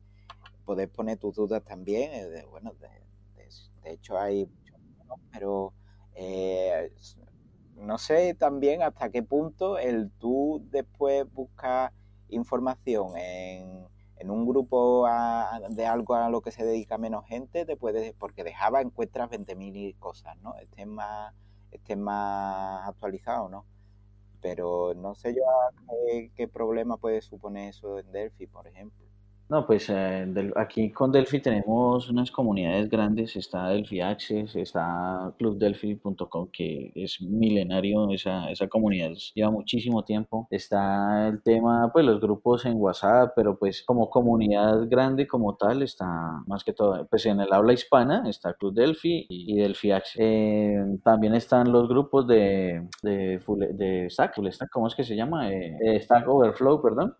poder 0.64 0.88
poner 0.88 1.18
tus 1.18 1.34
dudas 1.34 1.64
también, 1.64 2.12
eh, 2.12 2.46
bueno, 2.48 2.72
de, 2.78 2.88
hecho 3.90 4.16
hay 4.16 4.46
muchos, 4.46 5.20
pero 5.32 5.72
eh, 6.14 6.92
no 7.74 7.98
sé 7.98 8.34
también 8.34 8.80
hasta 8.82 9.10
qué 9.10 9.24
punto 9.24 9.76
el 9.76 10.12
tú 10.20 10.64
después 10.70 11.26
buscar 11.32 11.92
información 12.28 13.16
en, 13.16 13.90
un 14.30 14.46
grupo 14.46 15.04
de 15.70 15.84
algo 15.84 16.14
a 16.14 16.30
lo 16.30 16.42
que 16.42 16.52
se 16.52 16.64
dedica 16.64 16.96
menos 16.96 17.26
gente, 17.26 17.66
te 17.66 17.76
puedes, 17.76 18.14
porque 18.14 18.44
de 18.44 18.54
Java 18.54 18.80
encuentras 18.80 19.28
20.000 19.30 19.98
cosas, 19.98 20.36
¿no? 20.42 20.54
Estén 20.58 20.90
más, 20.90 21.34
estén 21.72 22.00
más 22.00 22.88
actualizados, 22.88 23.50
¿no? 23.50 23.66
Pero 24.42 24.92
no 24.94 25.14
sé 25.14 25.34
yo 25.34 25.42
qué, 26.36 26.48
problema 26.48 26.98
puede 26.98 27.22
suponer 27.22 27.70
eso 27.70 27.98
en 27.98 28.12
Delphi, 28.12 28.46
por 28.46 28.66
ejemplo. 28.66 29.01
No, 29.52 29.66
pues 29.66 29.90
eh, 29.90 30.26
aquí 30.56 30.90
con 30.92 31.12
Delphi 31.12 31.40
tenemos 31.40 32.08
unas 32.08 32.30
comunidades 32.30 32.88
grandes, 32.88 33.36
está 33.36 33.68
Delphi 33.68 34.00
Access, 34.00 34.56
está 34.56 35.30
clubdelphi.com 35.36 36.48
que 36.50 36.90
es 36.94 37.20
milenario, 37.20 38.08
esa, 38.08 38.50
esa 38.50 38.68
comunidad 38.68 39.10
lleva 39.34 39.50
muchísimo 39.50 40.04
tiempo, 40.04 40.46
está 40.48 41.28
el 41.28 41.42
tema, 41.42 41.90
pues 41.92 42.06
los 42.06 42.18
grupos 42.18 42.64
en 42.64 42.76
WhatsApp, 42.78 43.34
pero 43.36 43.58
pues 43.58 43.82
como 43.82 44.08
comunidad 44.08 44.88
grande 44.88 45.26
como 45.26 45.54
tal 45.54 45.82
está 45.82 46.06
más 46.46 46.64
que 46.64 46.72
todo, 46.72 47.06
pues 47.10 47.26
en 47.26 47.40
el 47.42 47.52
habla 47.52 47.74
hispana 47.74 48.24
está 48.30 48.54
Club 48.54 48.72
Delphi 48.72 49.26
y, 49.28 49.58
Delphi 49.58 49.90
Access. 49.90 50.16
Eh, 50.18 50.82
también 51.04 51.34
están 51.34 51.70
los 51.70 51.90
grupos 51.90 52.26
de, 52.26 52.88
de, 53.02 53.38
de 53.74 54.08
Stack, 54.08 54.34
¿cómo 54.72 54.86
es 54.86 54.94
que 54.94 55.04
se 55.04 55.14
llama? 55.14 55.52
Eh, 55.52 56.00
Stack 56.00 56.26
Overflow, 56.26 56.80
perdón. 56.80 57.14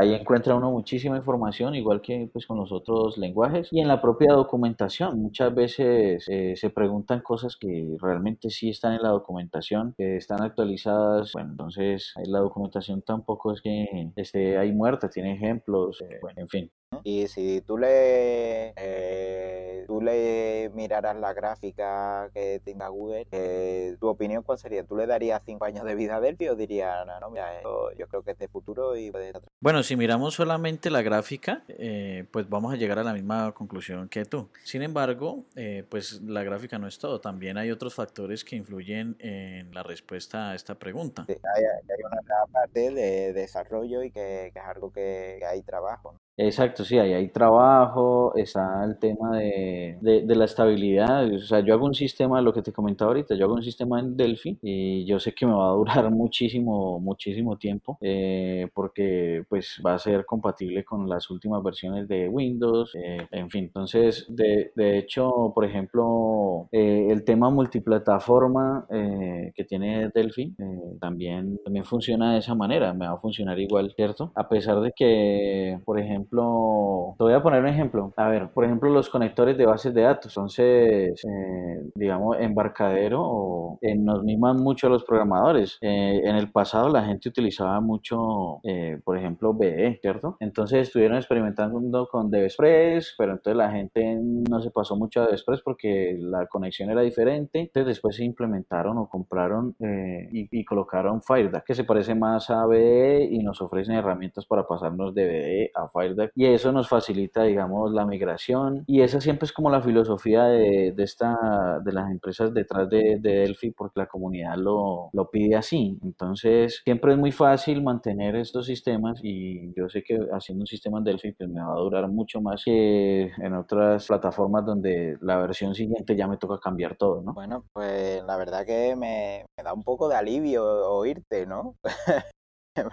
ahí 0.00 0.14
encuentra 0.14 0.56
uno 0.56 0.72
muchísima 0.72 1.16
información 1.16 1.67
igual 1.74 2.00
que 2.00 2.28
pues, 2.32 2.46
con 2.46 2.58
los 2.58 2.72
otros 2.72 3.18
lenguajes, 3.18 3.68
y 3.72 3.80
en 3.80 3.88
la 3.88 4.00
propia 4.00 4.32
documentación. 4.32 5.20
Muchas 5.20 5.54
veces 5.54 6.24
eh, 6.28 6.54
se 6.56 6.70
preguntan 6.70 7.20
cosas 7.20 7.56
que 7.56 7.96
realmente 8.00 8.50
sí 8.50 8.70
están 8.70 8.94
en 8.94 9.02
la 9.02 9.10
documentación, 9.10 9.94
que 9.96 10.16
están 10.16 10.42
actualizadas. 10.42 11.32
Bueno, 11.32 11.50
entonces 11.52 12.12
la 12.26 12.40
documentación 12.40 13.02
tampoco 13.02 13.52
es 13.52 13.60
que 13.62 14.10
esté 14.16 14.58
ahí 14.58 14.72
muerta, 14.72 15.08
tiene 15.08 15.34
ejemplos, 15.34 16.00
eh, 16.02 16.18
bueno, 16.22 16.40
en 16.42 16.48
fin. 16.48 16.70
Y 17.04 17.28
si 17.28 17.62
tú 17.62 17.78
le, 17.78 18.74
eh, 18.76 19.84
tú 19.86 20.00
le 20.00 20.70
miraras 20.74 21.16
la 21.16 21.32
gráfica 21.32 22.30
que 22.34 22.60
tenga 22.64 22.88
Google, 22.88 23.26
eh, 23.32 23.96
¿tu 24.00 24.08
opinión 24.08 24.42
cuál 24.42 24.58
sería? 24.58 24.84
¿Tú 24.84 24.96
le 24.96 25.06
darías 25.06 25.42
cinco 25.44 25.64
años 25.64 25.84
de 25.84 25.94
vida 25.94 26.16
a 26.16 26.20
Delphi 26.20 26.48
o 26.48 26.54
dirías, 26.54 27.06
no, 27.06 27.18
no, 27.20 27.30
mira, 27.30 27.62
yo 27.96 28.08
creo 28.08 28.22
que 28.22 28.32
es 28.32 28.38
de 28.38 28.48
futuro 28.48 28.96
y 28.96 29.10
puede 29.10 29.32
Bueno, 29.60 29.82
si 29.82 29.96
miramos 29.96 30.34
solamente 30.34 30.90
la 30.90 31.02
gráfica, 31.02 31.62
eh, 31.68 32.26
pues 32.30 32.48
vamos 32.48 32.72
a 32.72 32.76
llegar 32.76 32.98
a 32.98 33.04
la 33.04 33.12
misma 33.12 33.52
conclusión 33.52 34.08
que 34.08 34.24
tú. 34.24 34.50
Sin 34.64 34.82
embargo, 34.82 35.44
pues 35.88 36.20
la 36.22 36.42
gráfica 36.42 36.78
no 36.78 36.86
es 36.88 36.98
todo. 36.98 37.20
También 37.20 37.56
hay 37.58 37.70
otros 37.70 37.94
factores 37.94 38.44
que 38.44 38.56
influyen 38.56 39.16
en 39.20 39.72
la 39.72 39.82
respuesta 39.82 40.50
a 40.50 40.54
esta 40.54 40.74
pregunta. 40.74 41.24
hay, 41.28 41.36
hay, 41.36 42.02
una 42.04 42.46
parte 42.52 42.90
de 42.90 43.32
desarrollo 43.32 44.02
y 44.02 44.10
que, 44.10 44.50
que 44.52 44.58
es 44.58 44.64
algo 44.64 44.92
que, 44.92 45.36
que 45.38 45.46
hay 45.46 45.62
trabajo. 45.62 46.12
¿no? 46.12 46.27
Exacto, 46.40 46.84
sí, 46.84 46.96
ahí 46.96 47.14
hay 47.14 47.28
trabajo, 47.30 48.32
está 48.36 48.84
el 48.84 48.96
tema 49.00 49.36
de, 49.38 49.98
de, 50.00 50.36
la 50.36 50.44
estabilidad. 50.44 51.26
O 51.34 51.38
sea, 51.40 51.58
yo 51.64 51.74
hago 51.74 51.84
un 51.84 51.94
sistema, 51.94 52.40
lo 52.40 52.52
que 52.52 52.62
te 52.62 52.72
comentaba 52.72 53.10
ahorita, 53.10 53.34
yo 53.34 53.46
hago 53.46 53.54
un 53.54 53.62
sistema 53.64 53.98
en 53.98 54.16
Delphi 54.16 54.56
y 54.62 55.04
yo 55.04 55.18
sé 55.18 55.34
que 55.34 55.46
me 55.46 55.52
va 55.52 55.70
a 55.70 55.72
durar 55.72 56.08
muchísimo, 56.12 57.00
muchísimo 57.00 57.58
tiempo 57.58 57.98
eh, 58.00 58.68
porque 58.72 59.42
pues 59.48 59.82
va 59.84 59.94
a 59.94 59.98
ser 59.98 60.24
compatible 60.26 60.84
con 60.84 61.08
las 61.08 61.28
últimas 61.28 61.60
versiones 61.60 62.06
de 62.06 62.28
Windows, 62.28 62.94
eh, 62.94 63.26
en 63.32 63.50
fin. 63.50 63.64
Entonces, 63.64 64.24
de, 64.28 64.70
de 64.76 64.96
hecho, 64.96 65.50
por 65.52 65.64
ejemplo, 65.64 66.68
eh, 66.70 67.08
el 67.10 67.24
tema 67.24 67.50
multiplataforma 67.50 68.86
que 68.88 69.64
tiene 69.64 70.10
Delphi, 70.14 70.54
también, 71.00 71.58
también 71.64 71.84
funciona 71.84 72.34
de 72.34 72.38
esa 72.38 72.54
manera, 72.54 72.94
me 72.94 73.06
va 73.06 73.14
a 73.14 73.18
funcionar 73.18 73.58
igual, 73.58 73.92
¿cierto? 73.96 74.30
A 74.34 74.48
pesar 74.48 74.80
de 74.80 74.92
que, 74.94 75.78
por 75.84 75.98
ejemplo, 75.98 76.27
te 76.30 77.24
voy 77.24 77.32
a 77.32 77.42
poner 77.42 77.60
un 77.60 77.68
ejemplo. 77.68 78.12
A 78.16 78.28
ver, 78.28 78.50
por 78.50 78.64
ejemplo, 78.64 78.90
los 78.90 79.08
conectores 79.08 79.56
de 79.56 79.66
bases 79.66 79.94
de 79.94 80.02
datos. 80.02 80.36
Entonces, 80.36 81.24
eh, 81.24 81.90
digamos, 81.94 82.36
embarcadero 82.40 83.20
o 83.22 83.78
eh, 83.82 83.94
nos 83.96 84.22
miman 84.22 84.56
mucho 84.56 84.88
los 84.88 85.04
programadores. 85.04 85.78
Eh, 85.80 86.20
en 86.24 86.36
el 86.36 86.50
pasado 86.50 86.88
la 86.88 87.04
gente 87.04 87.28
utilizaba 87.28 87.80
mucho, 87.80 88.60
por 89.04 89.18
ejemplo, 89.18 89.54
BE, 89.54 89.98
¿cierto? 90.00 90.36
Entonces 90.40 90.88
estuvieron 90.88 91.16
experimentando 91.16 92.06
con 92.10 92.30
DevExpress, 92.30 93.14
pero 93.16 93.32
entonces 93.32 93.56
la 93.56 93.70
gente 93.70 94.18
no 94.22 94.60
se 94.60 94.70
pasó 94.70 94.96
mucho 94.96 95.20
a 95.20 95.26
DevExpress 95.26 95.62
porque 95.62 96.16
la 96.18 96.46
conexión 96.46 96.90
era 96.90 97.02
diferente. 97.02 97.60
Entonces 97.60 97.86
después 97.86 98.16
se 98.16 98.24
implementaron 98.24 98.98
o 98.98 99.08
compraron 99.08 99.74
y, 99.78 100.64
colocaron 100.64 101.22
FireDAC, 101.22 101.64
que 101.64 101.74
se 101.74 101.84
parece 101.84 102.14
más 102.14 102.50
a 102.50 102.66
BE 102.66 103.28
y 103.30 103.38
nos 103.38 103.62
ofrecen 103.62 103.94
herramientas 103.94 104.44
para 104.44 104.66
pasarnos 104.66 105.14
de 105.14 105.24
BE 105.24 105.70
a 105.74 105.88
FireDAC. 105.88 106.17
Y 106.34 106.46
eso 106.46 106.72
nos 106.72 106.88
facilita, 106.88 107.42
digamos, 107.42 107.92
la 107.92 108.06
migración. 108.06 108.84
Y 108.86 109.02
esa 109.02 109.20
siempre 109.20 109.46
es 109.46 109.52
como 109.52 109.70
la 109.70 109.82
filosofía 109.82 110.44
de, 110.44 110.92
de 110.92 111.02
esta, 111.02 111.80
de 111.84 111.92
las 111.92 112.10
empresas 112.10 112.52
detrás 112.52 112.88
de, 112.88 113.18
de, 113.20 113.38
Delphi, 113.38 113.70
porque 113.70 114.00
la 114.00 114.06
comunidad 114.06 114.56
lo, 114.56 115.10
lo 115.12 115.30
pide 115.30 115.56
así. 115.56 115.98
Entonces, 116.02 116.80
siempre 116.84 117.12
es 117.12 117.18
muy 117.18 117.32
fácil 117.32 117.82
mantener 117.82 118.36
estos 118.36 118.66
sistemas 118.66 119.20
y 119.22 119.72
yo 119.74 119.88
sé 119.88 120.02
que 120.02 120.18
haciendo 120.32 120.62
un 120.62 120.66
sistema 120.66 120.98
en 120.98 121.04
Delphi 121.04 121.32
pues 121.32 121.48
me 121.48 121.60
va 121.60 121.72
a 121.72 121.78
durar 121.78 122.08
mucho 122.08 122.40
más 122.40 122.62
que 122.64 123.30
en 123.38 123.54
otras 123.54 124.06
plataformas 124.06 124.64
donde 124.64 125.16
la 125.20 125.38
versión 125.38 125.74
siguiente 125.74 126.16
ya 126.16 126.26
me 126.26 126.36
toca 126.36 126.58
cambiar 126.58 126.96
todo, 126.96 127.22
¿no? 127.22 127.32
Bueno, 127.34 127.64
pues 127.72 128.22
la 128.24 128.36
verdad 128.36 128.66
que 128.66 128.96
me, 128.96 129.44
me 129.56 129.64
da 129.64 129.72
un 129.72 129.84
poco 129.84 130.08
de 130.08 130.16
alivio 130.16 130.64
oírte, 130.90 131.46
¿no? 131.46 131.76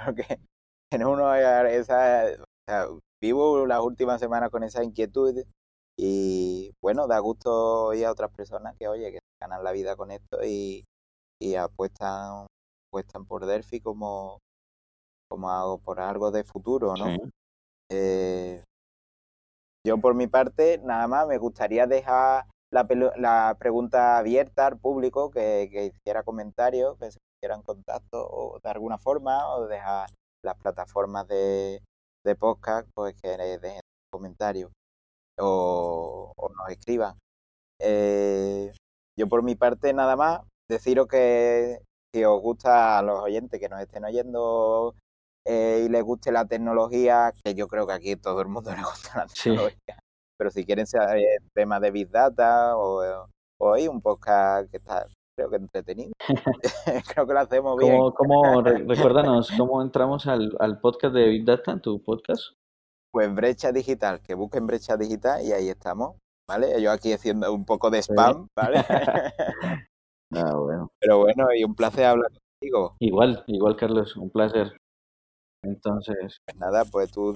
porque 0.06 0.40
en 0.92 1.06
uno 1.06 1.34
esa, 1.36 2.26
vivo 3.22 3.66
las 3.66 3.82
últimas 3.82 4.20
semanas 4.20 4.50
con 4.50 4.64
esa 4.64 4.84
inquietud 4.84 5.44
y 5.98 6.74
bueno, 6.82 7.08
da 7.08 7.20
gusto 7.20 7.86
oír 7.88 8.06
a 8.06 8.12
otras 8.12 8.32
personas 8.32 8.76
que, 8.78 8.88
oye, 8.88 9.12
que 9.12 9.20
ganan 9.42 9.64
la 9.64 9.72
vida 9.72 9.96
con 9.96 10.12
esto 10.12 10.44
y, 10.44 10.86
y 11.42 11.56
apuestan, 11.56 12.48
apuestan 12.90 13.26
por 13.26 13.46
Delphi 13.46 13.80
como, 13.80 14.40
como 15.30 15.50
algo, 15.50 15.78
por 15.78 16.00
algo 16.00 16.32
de 16.32 16.44
futuro, 16.44 16.96
¿no? 16.96 17.16
Eh, 17.92 18.64
yo 19.86 20.00
por 20.00 20.16
mi 20.16 20.28
parte, 20.28 20.80
nada 20.84 21.08
más, 21.08 21.28
me 21.28 21.38
gustaría 21.38 21.88
dejar 21.88 22.46
la, 22.74 22.88
la 23.18 23.56
pregunta 23.58 24.18
abierta 24.18 24.68
al 24.68 24.78
público 24.78 25.30
que, 25.32 25.70
que 25.72 25.86
hiciera 25.86 26.24
comentarios, 26.24 26.98
que 26.98 27.12
se 27.12 27.20
pusieran 27.36 27.62
contacto 27.62 28.28
o 28.28 28.60
de 28.60 28.70
alguna 28.70 28.98
forma, 28.98 29.48
o 29.56 29.68
dejar 29.68 30.10
las 30.44 30.56
plataformas 30.58 31.28
de, 31.28 31.82
de 32.26 32.36
podcast, 32.36 32.90
pues 32.94 33.16
que 33.22 33.30
dejen 33.30 33.80
comentarios 34.12 34.72
o, 35.40 36.34
nos 36.58 36.70
escriban. 36.70 37.18
Eh, 37.80 38.74
yo 39.18 39.28
por 39.28 39.44
mi 39.44 39.56
parte 39.56 39.94
nada 39.94 40.16
más, 40.16 40.42
deciros 40.70 41.08
que 41.08 41.80
si 42.14 42.24
os 42.24 42.42
gusta 42.42 43.00
a 43.00 43.02
los 43.02 43.22
oyentes 43.22 43.60
que 43.60 43.70
nos 43.70 43.82
estén 43.82 44.06
oyendo 44.06 44.96
eh, 45.46 45.84
y 45.86 45.90
les 45.90 46.04
guste 46.04 46.32
la 46.32 46.46
tecnología, 46.46 47.32
que 47.44 47.54
yo 47.54 47.68
creo 47.68 47.86
que 47.88 47.94
aquí 47.94 48.16
todo 48.16 48.42
el 48.42 48.48
mundo 48.48 48.72
le 48.76 48.84
gusta 48.84 49.20
la 49.20 49.28
tecnología, 49.28 50.00
pero 50.38 50.50
si 50.50 50.66
quieren 50.66 50.88
saber 50.88 51.24
temas 51.54 51.82
de 51.82 51.92
Big 51.92 52.10
Data 52.10 52.76
o, 52.78 53.28
hoy 53.60 53.88
un 53.88 54.02
podcast 54.02 54.70
que 54.72 54.78
está 54.78 55.08
creo 55.36 55.50
que 55.50 55.56
entretenido. 55.58 56.12
creo 57.14 57.28
que 57.28 57.34
lo 57.34 57.40
hacemos 57.40 57.78
bien. 57.78 57.98
¿Cómo, 58.16 58.62
recuérdanos, 58.64 59.52
¿cómo 59.58 59.82
entramos 59.82 60.26
al, 60.28 60.56
al 60.60 60.80
podcast 60.80 61.14
de 61.14 61.28
Big 61.28 61.46
Data, 61.46 61.80
tu 61.80 62.02
podcast? 62.02 62.54
Pues 63.12 63.34
brecha 63.34 63.72
digital, 63.72 64.22
que 64.22 64.34
busquen 64.34 64.68
brecha 64.68 64.98
digital 64.98 65.42
y 65.46 65.52
ahí 65.54 65.70
estamos, 65.70 66.18
¿vale? 66.50 66.82
Yo 66.82 66.92
aquí 66.92 67.14
haciendo 67.14 67.54
un 67.54 67.66
poco 67.66 67.90
de 67.90 68.02
spam, 68.02 68.48
¿vale? 68.56 68.80
ah, 70.34 70.56
bueno. 70.58 70.92
Pero 71.00 71.20
bueno, 71.20 71.48
y 71.56 71.64
un 71.64 71.76
placer 71.76 72.06
hablar 72.06 72.30
contigo. 72.32 72.96
Igual, 73.00 73.44
igual 73.48 73.78
Carlos, 73.78 74.18
un 74.18 74.30
placer. 74.30 74.76
Entonces. 75.66 76.42
Pues 76.46 76.58
nada, 76.58 76.84
pues 76.92 77.12
tú 77.12 77.34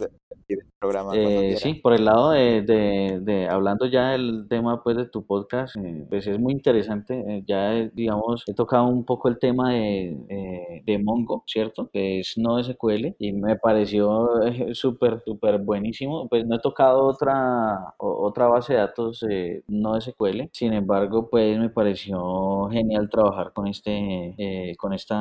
el 0.49 0.65
programa. 0.79 1.11
Eh, 1.15 1.55
sí, 1.57 1.75
por 1.75 1.93
el 1.93 2.05
lado 2.05 2.31
de, 2.31 2.61
de, 2.61 3.47
hablando 3.47 3.85
ya 3.85 4.11
del 4.11 4.47
tema 4.49 4.83
pues 4.83 4.97
de 4.97 5.05
tu 5.05 5.25
podcast, 5.25 5.75
eh, 5.77 6.05
pues 6.09 6.27
es 6.27 6.39
muy 6.39 6.53
interesante. 6.53 7.23
Eh, 7.27 7.43
ya 7.47 7.71
digamos, 7.93 8.43
he 8.47 8.53
tocado 8.53 8.85
un 8.87 9.05
poco 9.05 9.29
el 9.29 9.39
tema 9.39 9.73
de, 9.73 10.81
de 10.85 10.97
Mongo, 10.99 11.43
¿cierto? 11.47 11.89
Que 11.91 12.19
es 12.19 12.37
no 12.37 12.61
SQL 12.63 13.15
y 13.19 13.31
me 13.33 13.55
pareció 13.57 14.29
súper, 14.73 15.21
súper 15.25 15.59
buenísimo. 15.59 16.27
Pues 16.27 16.45
no 16.45 16.55
he 16.55 16.59
tocado 16.59 17.05
otra, 17.05 17.93
otra 17.97 18.47
base 18.47 18.73
de 18.73 18.79
datos 18.79 19.25
no 19.67 19.99
SQL. 19.99 20.49
Sin 20.51 20.73
embargo, 20.73 21.29
pues 21.29 21.57
me 21.59 21.69
pareció 21.69 22.69
genial 22.71 23.09
trabajar 23.09 23.53
con 23.53 23.67
este, 23.67 24.75
con 24.77 24.93
esta, 24.93 25.17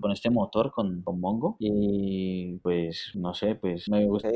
con 0.00 0.12
este 0.12 0.30
motor, 0.30 0.70
con, 0.72 1.02
con 1.02 1.20
Mongo. 1.20 1.56
Y 1.58 2.23
pues 2.62 3.12
no 3.14 3.34
sé, 3.34 3.54
pues 3.56 3.88
me 3.88 4.06
gusta. 4.06 4.30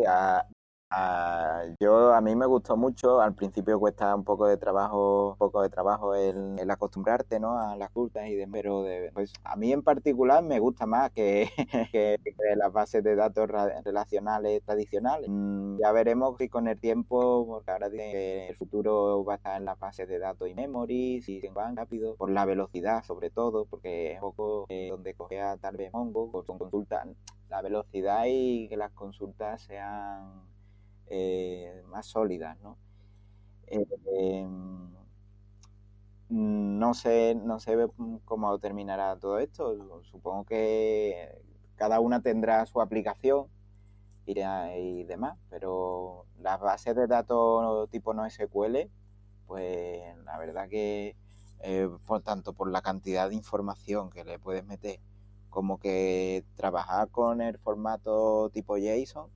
yo 1.80 2.14
a 2.14 2.20
mí 2.20 2.34
me 2.34 2.46
gustó 2.46 2.76
mucho, 2.76 3.20
al 3.20 3.34
principio 3.34 3.78
cuesta 3.78 4.14
un 4.14 4.24
poco 4.24 4.46
de 4.46 4.56
trabajo, 4.56 5.32
un 5.32 5.36
poco 5.36 5.62
de 5.62 5.68
trabajo 5.68 6.14
el, 6.14 6.58
el 6.58 6.70
acostumbrarte 6.70 7.38
¿no? 7.40 7.58
a 7.58 7.76
las 7.76 7.90
cultas 7.90 8.26
y 8.28 8.34
de, 8.34 8.48
pero 8.48 8.82
de, 8.82 9.10
pues 9.12 9.32
a 9.44 9.56
mí 9.56 9.72
en 9.72 9.82
particular 9.82 10.42
me 10.42 10.58
gusta 10.58 10.86
más 10.86 11.10
que, 11.12 11.48
las 12.56 12.72
bases 12.72 13.04
de 13.04 13.14
datos 13.16 13.48
relacionales 13.84 14.62
tradicionales. 14.64 15.28
Mm, 15.28 15.78
ya 15.80 15.92
veremos 15.92 16.36
si 16.38 16.48
con 16.48 16.68
el 16.68 16.78
tiempo, 16.78 17.46
porque 17.46 17.70
ahora 17.70 17.90
que 17.90 18.48
el 18.48 18.56
futuro 18.56 19.24
va 19.24 19.34
a 19.34 19.36
estar 19.36 19.56
en 19.58 19.66
las 19.66 19.78
bases 19.78 20.08
de 20.08 20.18
datos 20.18 20.48
y 20.48 20.54
memory, 20.54 21.22
si 21.22 21.40
se 21.40 21.50
van 21.50 21.76
rápido, 21.76 22.16
por 22.16 22.30
la 22.30 22.44
velocidad 22.44 23.04
sobre 23.04 23.30
todo, 23.30 23.66
porque 23.66 24.12
es 24.12 24.16
un 24.16 24.20
poco 24.20 24.66
eh, 24.68 24.88
donde 24.90 25.14
cogea 25.14 25.56
tal 25.58 25.76
vez 25.76 25.92
Mongo, 25.92 26.30
con 26.44 26.58
consulta 26.58 27.04
la 27.48 27.62
velocidad 27.62 28.24
y 28.26 28.68
que 28.68 28.76
las 28.76 28.92
consultas 28.92 29.62
sean 29.62 30.42
eh, 31.06 31.82
más 31.88 32.06
sólidas, 32.06 32.58
¿no? 32.60 32.78
Em, 33.68 34.90
no 36.28 36.94
sé, 36.94 37.34
no 37.34 37.58
sé 37.60 37.76
cómo 38.24 38.58
terminará 38.58 39.16
todo 39.18 39.38
esto. 39.38 40.02
Supongo 40.04 40.44
que 40.44 41.42
cada 41.76 42.00
una 42.00 42.20
tendrá 42.22 42.66
su 42.66 42.80
aplicación 42.80 43.46
y, 44.26 44.40
y 44.40 45.04
demás, 45.04 45.38
pero 45.50 46.26
las 46.40 46.60
bases 46.60 46.96
de 46.96 47.06
datos 47.06 47.90
tipo 47.90 48.14
no 48.14 48.26
SQL, 48.26 48.90
pues 49.46 50.02
la 50.24 50.38
verdad 50.38 50.68
que 50.68 51.16
eh, 51.60 51.88
por 52.06 52.22
tanto 52.22 52.52
por 52.52 52.70
la 52.70 52.82
cantidad 52.82 53.28
de 53.28 53.34
información 53.36 54.10
que 54.10 54.24
le 54.24 54.38
puedes 54.38 54.64
meter 54.66 55.00
como 55.50 55.78
que 55.78 56.44
trabajar 56.56 57.08
con 57.10 57.40
el 57.40 57.58
formato 57.58 58.50
tipo 58.50 58.76
JSON, 58.76 59.30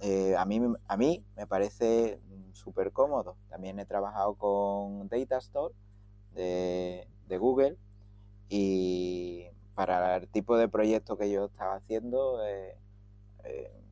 eh, 0.00 0.34
a, 0.36 0.44
mí, 0.44 0.60
a 0.88 0.96
mí 0.96 1.24
me 1.36 1.46
parece 1.46 2.20
súper 2.52 2.92
cómodo. 2.92 3.36
También 3.48 3.78
he 3.78 3.86
trabajado 3.86 4.34
con 4.34 5.08
Datastore 5.08 5.74
de, 6.32 7.08
de 7.28 7.38
Google 7.38 7.76
y 8.48 9.46
para 9.74 10.16
el 10.16 10.28
tipo 10.28 10.56
de 10.56 10.68
proyecto 10.68 11.16
que 11.16 11.30
yo 11.30 11.46
estaba 11.46 11.76
haciendo 11.76 12.44
eh, 12.46 12.76
eh, 13.44 13.84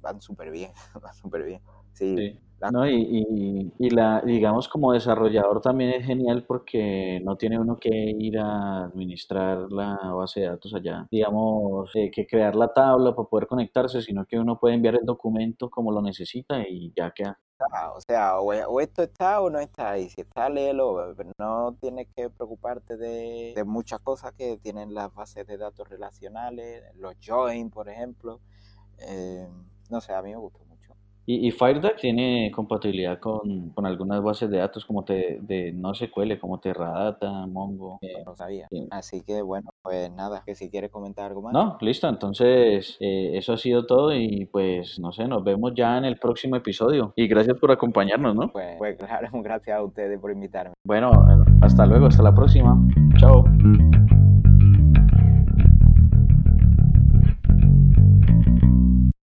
van 0.00 0.20
súper 0.20 0.50
bien, 0.50 0.72
van 1.02 1.14
súper 1.14 1.44
bien. 1.44 1.60
Sí. 1.98 2.38
¿no? 2.72 2.88
Y, 2.88 3.72
y, 3.78 3.90
la, 3.90 4.20
digamos 4.22 4.68
como 4.68 4.92
desarrollador 4.92 5.60
también 5.60 5.90
es 5.90 6.04
genial 6.04 6.44
porque 6.46 7.20
no 7.24 7.36
tiene 7.36 7.58
uno 7.58 7.78
que 7.78 7.90
ir 7.90 8.38
a 8.38 8.84
administrar 8.84 9.70
la 9.70 9.96
base 10.12 10.40
de 10.40 10.48
datos 10.48 10.74
allá, 10.74 11.06
digamos, 11.10 11.90
eh, 11.94 12.10
que 12.10 12.26
crear 12.26 12.56
la 12.56 12.72
tabla 12.72 13.14
para 13.14 13.28
poder 13.28 13.46
conectarse, 13.46 14.02
sino 14.02 14.26
que 14.26 14.38
uno 14.38 14.58
puede 14.58 14.74
enviar 14.74 14.96
el 14.96 15.04
documento 15.04 15.70
como 15.70 15.92
lo 15.92 16.02
necesita 16.02 16.60
y 16.68 16.92
ya 16.96 17.12
queda. 17.12 17.38
o 17.94 18.00
sea, 18.00 18.40
o, 18.40 18.80
esto 18.80 19.02
está 19.02 19.40
o 19.40 19.50
no 19.50 19.60
está, 19.60 19.96
y 19.98 20.08
si 20.08 20.22
está, 20.22 20.48
léelo, 20.48 21.14
no 21.38 21.76
tienes 21.80 22.08
que 22.14 22.28
preocuparte 22.28 22.96
de, 22.96 23.52
de 23.54 23.64
muchas 23.64 24.00
cosas 24.00 24.32
que 24.32 24.58
tienen 24.58 24.94
las 24.94 25.14
bases 25.14 25.46
de 25.46 25.58
datos 25.58 25.88
relacionales, 25.88 26.82
los 26.96 27.14
join, 27.24 27.70
por 27.70 27.88
ejemplo. 27.88 28.40
Eh, 29.00 29.46
no 29.90 30.00
sé, 30.00 30.12
a 30.12 30.22
mí 30.22 30.30
me 30.30 30.36
gusta 30.36 30.67
y, 31.28 31.46
y 31.46 31.50
FireDAC 31.50 31.96
tiene 31.96 32.50
compatibilidad 32.54 33.20
con, 33.20 33.68
con, 33.74 33.84
algunas 33.84 34.22
bases 34.22 34.48
de 34.48 34.56
datos 34.56 34.86
como 34.86 35.04
te, 35.04 35.38
de 35.42 35.72
no 35.72 35.94
SQL, 35.94 36.38
como 36.40 36.58
Teradata, 36.58 37.46
Mongo. 37.46 37.98
Eh, 38.00 38.22
no 38.24 38.34
sabía. 38.34 38.66
Así 38.90 39.22
que 39.22 39.42
bueno, 39.42 39.68
pues 39.82 40.10
nada, 40.10 40.42
que 40.46 40.54
si 40.54 40.70
quieres 40.70 40.90
comentar 40.90 41.26
algo 41.26 41.42
más. 41.42 41.52
No, 41.52 41.76
listo. 41.82 42.08
Entonces, 42.08 42.96
eh, 43.00 43.32
eso 43.34 43.52
ha 43.52 43.58
sido 43.58 43.84
todo 43.84 44.14
y 44.14 44.46
pues 44.46 44.98
no 44.98 45.12
sé, 45.12 45.28
nos 45.28 45.44
vemos 45.44 45.74
ya 45.76 45.98
en 45.98 46.06
el 46.06 46.16
próximo 46.18 46.56
episodio. 46.56 47.12
Y 47.14 47.28
gracias 47.28 47.58
por 47.58 47.72
acompañarnos, 47.72 48.34
¿no? 48.34 48.50
Pues, 48.50 48.76
pues 48.78 48.96
claro, 48.96 49.28
gracias 49.42 49.76
a 49.76 49.82
ustedes 49.82 50.18
por 50.18 50.32
invitarme. 50.32 50.72
Bueno, 50.82 51.10
hasta 51.60 51.84
luego, 51.84 52.06
hasta 52.06 52.22
la 52.22 52.34
próxima. 52.34 52.74
Chao. 53.18 53.44